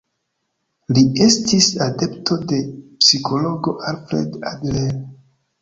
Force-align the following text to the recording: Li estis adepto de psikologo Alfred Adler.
Li 0.97 1.03
estis 1.25 1.67
adepto 1.87 2.37
de 2.53 2.63
psikologo 3.05 3.77
Alfred 3.93 4.41
Adler. 4.55 4.91